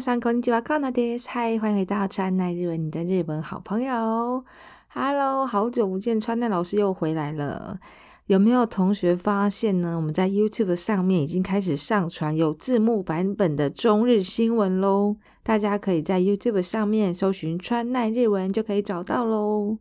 [0.00, 1.18] 上こんにちは、c a n a d a
[1.58, 4.42] 欢迎回到川奈日文，你的日本好朋友。
[4.88, 7.78] Hello，好久不见，川奈老师又回来了。
[8.26, 9.96] 有没有同学发现呢？
[9.96, 15.16] 我们在 YouTube 上面已经开始上传有字幕版本的中日新闻喽。
[15.42, 19.76] 大家可以在 YouTube 上面搜寻川奈日文就可以找到喽。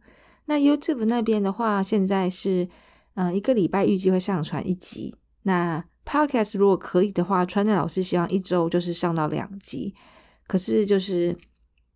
[0.47, 2.67] 那 YouTube 那边的话，现在是
[3.15, 5.15] 嗯，一个礼拜预计会上传一集。
[5.43, 9.94] 那 Podcast 如果可以的话，川内老师希望一周就是上到两集。
[10.48, 11.38] 可是就是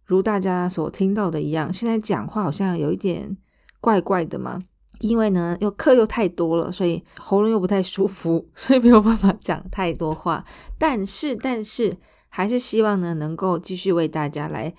[0.06, 3.36] 如大家所听到的一样，现在讲话好像有一点
[3.82, 4.62] 怪怪的嘛。
[5.00, 10.46] 因为呢，又课又太多了，所以喉咙又不太舒服， 所以没有办法讲太多话。
[10.78, 11.98] 但是，但是
[12.30, 14.72] 还是希望呢，能够继续为大家来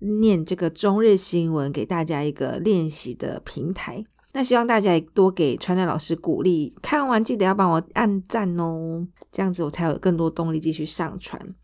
[0.00, 4.04] 念这个中日新闻，给大家一个练习的平台。
[4.34, 11.54] 那希望大家也多给川奈老师鼓励，看完记得要帮我按赞哦，这样子我才有更多动力继续上传。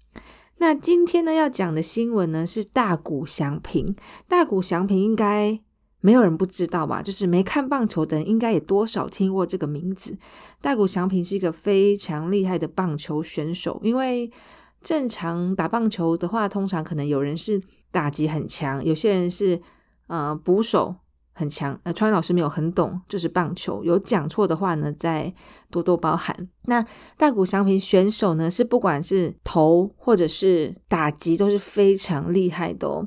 [0.59, 3.95] 那今天呢要讲的新闻呢是大谷翔平，
[4.27, 5.59] 大谷翔平应该
[6.01, 7.01] 没有人不知道吧？
[7.01, 10.19] 就是没看棒球的人，应该也多少听过这个名字。
[10.61, 14.31] 大谷翔平是一个非常厉害的棒球选手，因为
[14.83, 19.59] 正常打棒球的话，通常可能有人是打击很强，有些人是
[20.09, 20.97] 呃捕手。
[21.39, 25.33] 很强，呃，川老师没有很懂，就是棒球有讲错的话呢，再
[25.71, 26.35] 多多包涵。
[26.65, 26.85] 那
[27.17, 33.07] 大谷翔平选手呢，是不管是投或者是打击都是非常厉害的哦，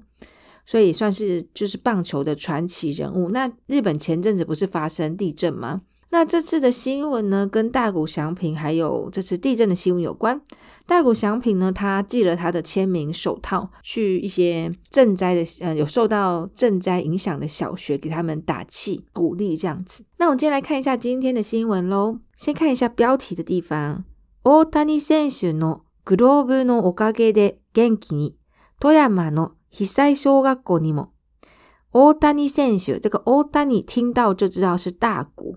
[0.66, 3.30] 所以算是就是棒球的传奇人物。
[3.32, 5.82] 那日本前阵子不是发生地震吗？
[6.14, 10.42] 那这次的新闻呢，跟大谷祥平还有这次地震的新闻有关。
[10.86, 20.04] 大谷祥平呢，他寄了他的签名手套去一些赈灾的，呃，有受到赈灾影响的小学，给他们打气、鼓励这样子。
[20.18, 22.20] 那我们今天来看一下今天的新闻喽。
[22.36, 24.04] 先看一下标题的地方。
[24.70, 28.36] 大谷选手のグローブのおかげで元気に
[28.82, 31.14] 富山の被災小学校にも
[31.94, 35.56] 大谷选手，这个大谷听到就知道是大谷。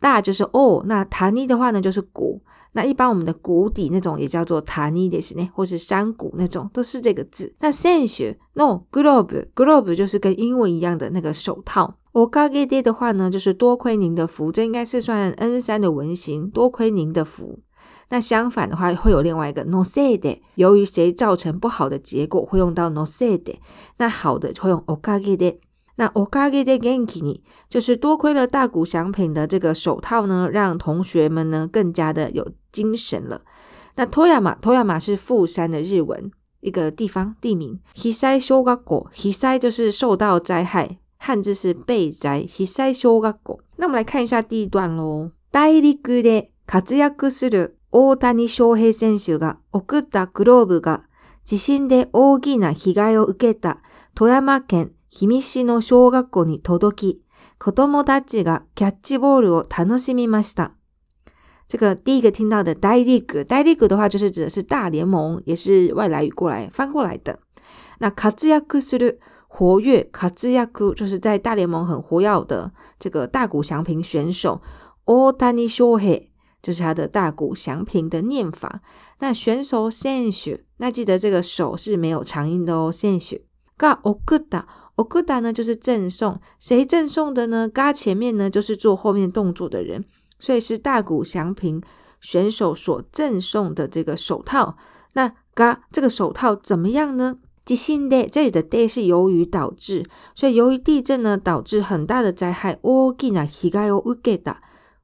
[0.00, 2.40] 大就是哦，那塔尼的话呢就是谷，
[2.72, 7.52] 那一般我们的谷底那种也叫做塔尼的是呢，或是山谷那种都是这个字。
[7.60, 11.94] 那 s e n s e no globe globe 就是跟英文一样的那个手套。
[12.14, 17.60] おかげで的话呢就是多亏您的福，这应该是算 N 三的文型，多亏您的福。
[18.10, 23.58] 那相反的话会有另外一个 no se 的，由于谁造成不好的结果会用到 no se 的，
[23.98, 25.58] 那好的就会用おかげで。
[25.98, 33.42] 那奥卡吉的感谢呢，就是多亏了大谷祥品的这个手套呢，让同学们呢更加的有精神了。
[33.96, 37.80] 那 toyama 是富山的日文一个地方地名。
[37.96, 42.46] ひさい o h i s さ i 就是受到灾害，汉字是被灾。
[42.46, 45.32] h o い小学 o 那我们来看一下第一段喽。
[45.50, 45.80] 大陸
[46.22, 51.06] で活躍する大谷祥平選手が送ったグローブが
[51.44, 53.78] 地震で大きな被害を受けた
[54.14, 54.90] 富山県。
[55.10, 57.22] 秘密市の小学校に届き、
[57.58, 60.74] 子供もたちがキャッチボールを楽しみました。
[61.66, 67.38] 这个 digetinda 大 league，大 league 的话就是指的是大联盟，也是外来语过来翻过来的。
[68.00, 69.18] 那 kazuyaku する
[69.48, 74.60] 活跃，kazuyaku 就是在大联盟很活跃的这个大谷翔平选手。
[75.06, 76.22] オタニショウヘイ
[76.62, 78.82] 就是他的大谷翔平的念法。
[79.20, 83.40] 那选手センシュ，那记得这个手是没有长音的哦，センシュ。
[83.78, 84.40] 嘎哦 g u
[84.96, 87.68] 哦 a o 呢就是赠送，谁赠送的呢？
[87.68, 90.04] 嘎前面呢就是做后面动作的人，
[90.40, 91.80] 所以是大谷祥平
[92.20, 94.76] 选手所赠送的这个手套。
[95.14, 97.36] 那嘎这个手套怎么样呢？
[97.64, 100.02] 地震的，这里的 “day” 是由于导致，
[100.34, 102.74] 所以由于地震呢导致很大的灾害。
[102.82, 103.90] ogina higa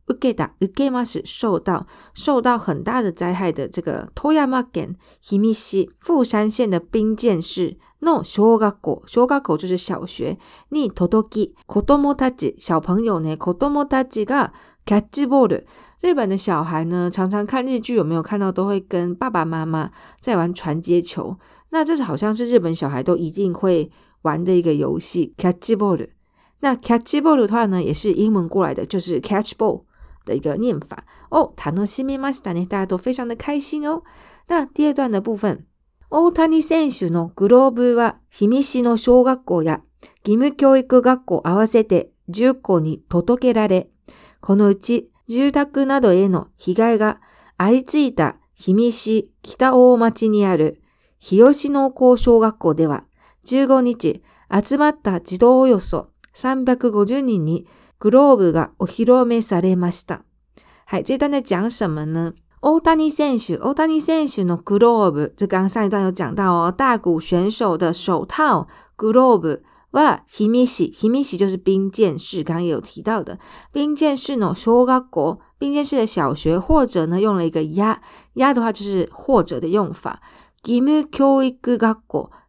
[0.06, 10.36] 屋给达屋给嘛是受到受到很大的灾害的这个托亚马根西米西富山县的兵谏市的小学校小学校就是小学，
[10.68, 14.50] 你とどき子どもたち小朋友呢子どもたちが
[14.84, 15.66] キャッチボール。
[16.02, 21.34] 日本的小孩呢，常常看日剧，有没有看到都会跟爸爸妈妈在玩传接球。
[21.70, 23.90] 那这是好像是日本小孩都一定会
[24.20, 26.08] 玩的一个游戏，c a キャッチ a ール。
[26.60, 29.84] 那 c a キャッチ a ール的话呢，也是英文过来的，就是 catch ball。
[30.24, 34.02] 的一个念法哦，楽しみましたね，大家都非常的开心哦。
[34.48, 35.66] 那第二段的部分，
[36.08, 36.30] 大谷
[36.60, 39.82] 選手のグローブは氷見市の小学校や
[40.24, 43.88] 義務教育学校合わせて10校に届けられ、
[44.40, 47.20] このうち住宅などへの被害が
[47.58, 50.82] 相次いだ氷見市北大町にある
[51.18, 53.04] 日吉農工小学校では
[53.46, 54.22] 15日
[54.62, 57.66] 集まった児童およそ350人に
[57.98, 60.22] グローブがお披露目されました。
[60.86, 62.34] はい、次だね、じゃあ、什么呢？
[62.60, 65.34] 大谷選手、大谷選手のグローブ。
[65.36, 69.62] 刚刚上面有讲到哦，大谷選手的手套グローブ。
[69.92, 73.38] 哇，ひみし、ひみし就是兵健士，刚也有提到的。
[73.72, 78.00] 兵健士の小学校，兵健士的小学或者呢，用了一个や、
[78.34, 80.20] や的话就是或者的用法。
[80.64, 81.96] 義務教育学校、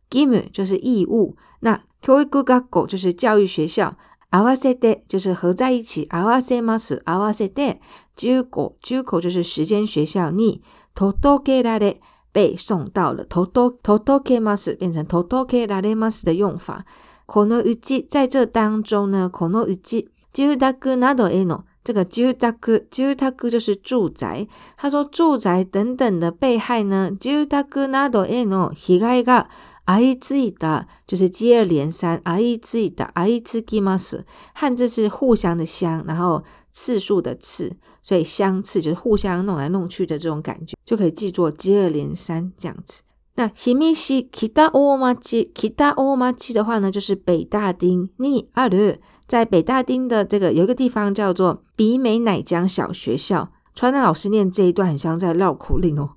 [0.10, 3.96] 義務就是义务，那教育学校就是教育学校。
[4.36, 6.08] 合わせて就是合在一起。
[6.10, 7.80] 合わせます、合わせて。
[8.18, 10.30] 中古、中古就是时间学校。
[10.30, 10.62] に
[10.94, 12.02] 届给ら的
[12.34, 13.24] 被送到了。
[13.26, 16.84] とと、とと给马斯变成とと给ら的马斯的用法。
[17.26, 19.30] 可能预计在这当中呢。
[19.32, 24.50] この日記、住宅などの这个住宅、住宅就是住宅。
[24.76, 27.10] 他说住宅等等的被害呢。
[27.18, 29.48] 住宅などの被害が
[29.88, 34.22] i c h 的，就是接二连三 i c h 的，Ichiimas
[34.54, 43.04] 汉字是互相的相，然后次数的次，所以相次就是互相弄来弄去的这种感觉，就可以记住接二连三这样子。
[43.38, 48.98] 那ひみしキタオマキ、キタオマキ的话呢，就是北大丁ニアル，
[49.28, 53.52] 在北大丁的这个有一个地方叫做比美乃江小学校。
[53.76, 56.12] 川奈老师念这一段很像在绕口令哦。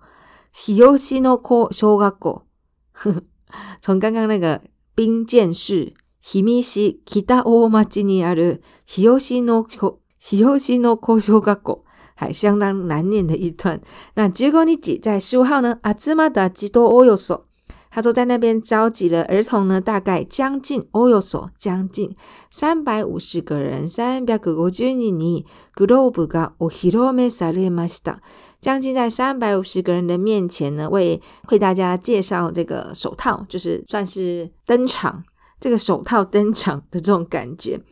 [0.55, 3.25] ひよしのこ小学校。
[3.81, 4.61] 从刚刚那个
[4.95, 11.85] 冰见市、ひみし、北大町にある日吉のこ、日吉の小学校
[12.15, 13.81] 还相当难念的一段。
[14.15, 17.43] 那结果呢，只在15号呢，あずまだ幾多およそ？
[17.91, 22.15] 他说在那边召集了儿童呢，大概将近およそ、将近
[22.51, 23.87] 三百五十个人。
[23.89, 28.21] 三百五十人にグローブがお披露目されました。
[28.61, 31.21] 将近在三百五十个人的面前呢，为
[31.51, 35.23] 为大家介绍这个手套，就是算是登场，
[35.61, 37.81] 这个手套登场的这种感觉。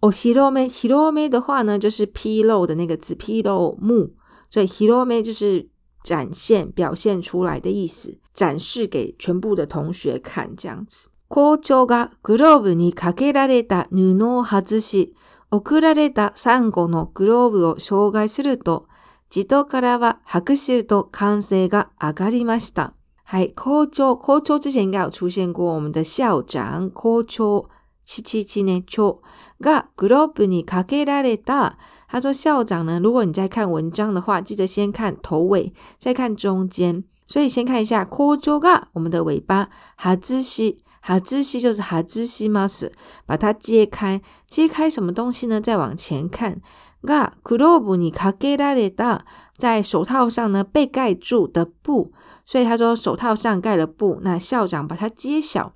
[0.00, 4.12] 哦，hirome，hirome 的话呢，就是披露的那个字，披露幕，
[4.48, 5.68] 所以 hirome 就是
[6.04, 11.08] 展现、表现出来的意思，展示给全部的同学看这样子。
[11.28, 15.12] コートがグローブにカゲラで打ぬの恥し
[15.50, 18.88] 送られたサンゴのグローブを障害すると。
[19.30, 22.94] 地頭からは拍手と歓声が上がりました。
[23.24, 27.68] はい、校長、校長之前が出現过我们的校長、校長、
[28.06, 29.20] 七七七年長
[29.60, 31.76] がグロープにかけられた。
[32.10, 37.04] 他说校長呢，如果你在看文章的话，记得先看頭尾，再看中间。
[37.26, 42.92] 所以先看一下校長が我们的尾巴，外し、哈兹西就是哈兹西，猫屎。
[43.26, 45.60] 把它揭开，揭开什么东西呢？
[45.60, 46.60] 再往前看，
[47.02, 49.24] 啊，布你盖了的，
[49.56, 52.12] 在手套上呢，被盖住的布。
[52.44, 54.18] 所以他说，手套上盖了布。
[54.22, 55.74] 那校长把它揭晓，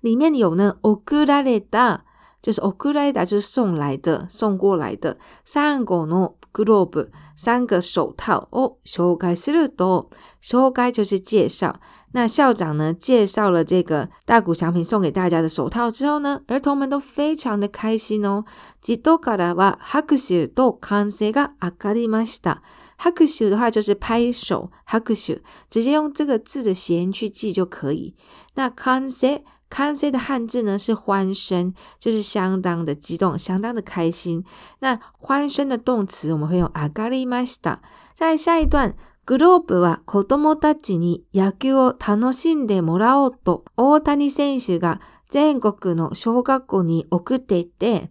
[0.00, 2.04] 里面有呢，奥古拉的达，
[2.40, 5.18] 就是奥古拉达，就是送来的，送过来的。
[5.44, 6.30] 三个呢。
[6.54, 7.04] g l o b
[7.34, 10.08] 三个手套哦，しょうがするど、
[10.40, 11.74] しょ就是介绍。
[12.12, 18.44] 那校长呢，介绍了这个大谷祥平送给大家的手套之后呢，儿童们都非常的开心哦。
[18.86, 22.58] 一度からは拍手と感性が明かりました。
[22.96, 25.34] 拍手的话就是拍手，拍手，
[25.68, 28.14] 直接用这个字的谐音去记就可以。
[28.54, 29.42] 那感性。
[29.74, 34.44] 康熙的汉字呢是欢声，就是相当的激动，相当的开心。
[34.78, 37.78] 那欢声的动词我们会用あがりました。
[38.14, 38.94] 在下一段。
[39.26, 45.00] グローブは子供たちに野球を楽しんでもらおうと大谷選手が
[45.30, 48.10] 全国の小学校に送っていて、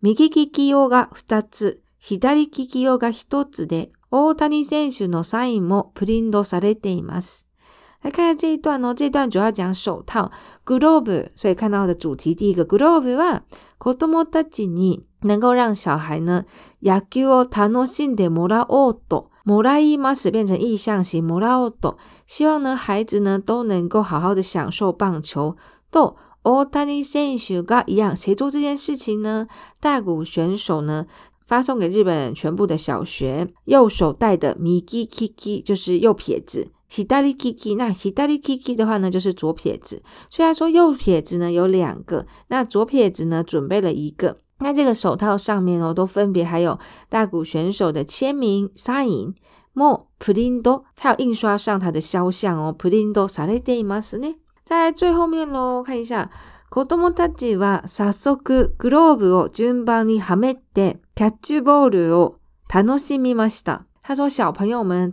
[0.00, 7.46] 右利き用が2つ、左利き用が1つで、大谷選手のサインもプリントされています。
[8.02, 10.30] 来看看这一段哦，这段主要讲手套。
[10.64, 13.42] gulob，所以看到的主题第一个 gulob 啊
[13.78, 16.44] k o t o m o 能够让小孩呢
[16.82, 18.38] ，yakyo t a o d e
[19.96, 25.56] m o d 变成意向型 m o r a d 希望呢孩子呢都能够好好的享受棒球。
[25.90, 29.46] do o r t a n s n s g 一样，谁做这件事情呢？
[29.80, 31.06] 大谷选手呢
[31.46, 36.68] 发送给日本全部的小学右手戴的 miki kiki 就是右撇子。
[36.94, 40.02] 意大利 Kiki，那意大利 Kiki 的话呢，就是左撇子。
[40.30, 44.38] 虽然说右撇子呢有两个，那左撇子呢准备了一个。
[44.60, 46.78] 那这个手套上面哦，都分别还有
[47.10, 49.34] 大谷选手的签名沙 i
[49.74, 52.72] 莫普林多，r 有印刷上他的肖像哦。
[52.72, 54.36] 普林多トされていまね。
[54.64, 56.30] 在最后面喽，看一下。
[56.68, 58.42] 子供たちはさっ
[58.78, 62.38] グローブを順番にはめてキャッチボールを
[62.68, 63.86] 楽しみました。
[64.06, 65.12] 他说：“小朋友们，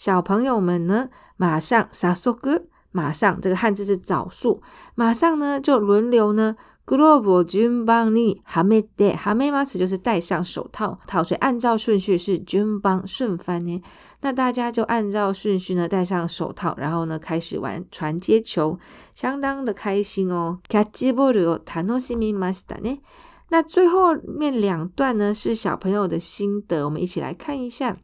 [0.00, 2.64] 小朋友们呢，马上唱首歌。
[2.90, 4.60] 马上，这个汉字是枣树。
[4.96, 10.98] 马上呢，就轮流呢，gloves，君你还没戴，哈没把尺，就是戴上手套。
[11.06, 13.80] 陶锤按照顺序是君帮顺番呢，
[14.22, 18.80] 那大家就按照顺序呢，戴上手套，然后呢，开始玩传接球，
[19.14, 20.58] 相当的开心哦。”
[23.48, 27.96] 那最后面两段呢，是小朋友的心得，我们一起来看一下。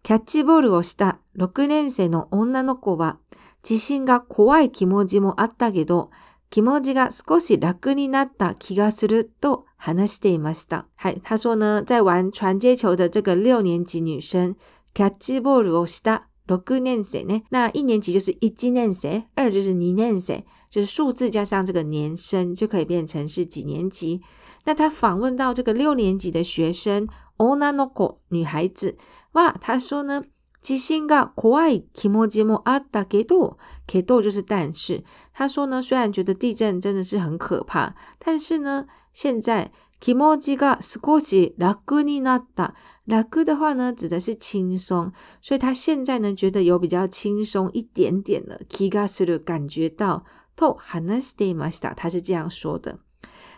[1.35, 3.19] 六年の女は、
[3.63, 6.11] 地震が怖い気持ちもあったけど、
[6.51, 10.87] 気持ちが少し楽になった気がすると話していました。
[10.97, 14.55] 是他说呢，在玩传接球的这个六年级女生。
[14.95, 24.21] 六年级呢，那一年级就是一年生，二就是二年生，就是数字加上这个年生就可以变成是几年级。
[24.65, 28.97] 那他访问到这个六年级的学生 Onanoko 女孩子
[29.33, 30.23] 哇，她说呢，
[30.61, 35.03] 自身が怖い気持ちもあだけど，けど就是但是。
[35.33, 42.73] 她说呢，虽然觉得地震真的是很可怕，但是呢，现在気持ちが少し楽になった。
[43.07, 48.61] 楽的话呢，指的是轻松，所以她现在呢，觉得有比较轻松一点点了。
[48.69, 52.99] 気がす u 感觉到 hanasu と話 m で s t a 她是这样说的。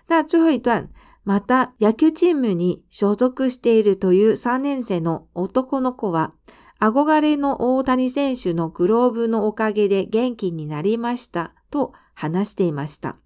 [0.08, 0.90] 那最后一段。
[1.26, 6.34] また、野球チームに所属しているという3年生の男の子は、
[6.80, 13.16] 憧れの大谷選手のグローブのおかげで元気になりましたと話していました。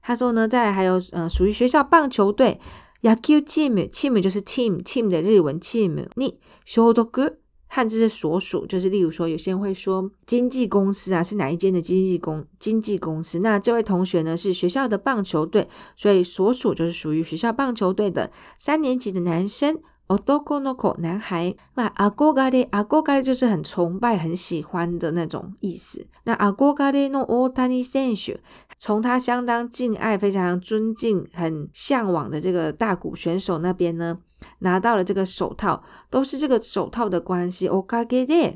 [0.00, 2.58] 他说呢，再来还有，属于学校棒球队
[3.02, 7.39] 野球チーム、チーム就是チーム、チーム的日文チームに所属
[7.70, 13.38] 和这些所属，就是例如说，有些人会说经纪公司啊，是哪一间的经纪公经纪公司？
[13.38, 21.54] 那这位同学呢，是学校的棒球队，所以所属就是属于学校棒球队的三年级的男生，おとこのこ男孩。
[21.76, 26.06] 哇，あごがれあごがれ就是很崇拜、很喜欢的那种意思。
[26.24, 28.36] 那あごがれのオタニ先生。
[28.82, 34.18] 从他相当敬爱、非常尊敬、很向往的这个大谷选手那边呢，
[34.60, 37.68] 拿到了这个手套，都是这个手套的关系。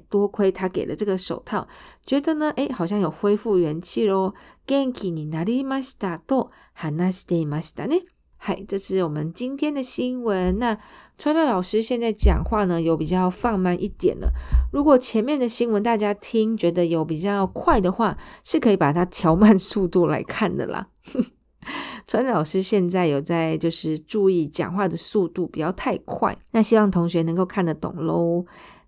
[0.09, 1.69] 多亏他给了这个手套，
[2.07, 4.33] 觉得呢，哎，好像有恢复元气喽。
[8.47, 10.59] 嗨，这是我们今天的新闻。
[10.59, 10.77] 那
[11.17, 14.31] 川大老师现在讲话呢，有比较放慢一点了。
[14.71, 20.87] 如果前面的新闻大家听觉得有比较快的话，是可以把它调慢速度来看的啦。
[22.07, 28.45] 川大老师现在有在就是注意讲话的速度不要太快，那希望同学能够看得懂喽。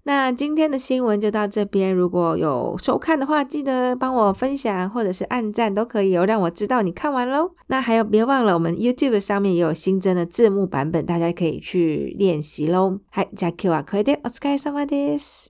[0.06, 7.50] 那今天的新闻就到这边，如果有收看的话，记得帮我分享或者是按赞都可以哦，让我知道你看完喽。
[7.66, 13.00] 那还有别忘了，我们 YouTube 上面也有新增的字幕版本，大家可以去练习喽。
[13.10, 14.96] 嗨，加 Q 啊，快点，我只该什么的，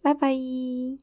[0.02, 0.34] 拜拜。